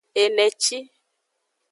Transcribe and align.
Eneci. 0.21 0.77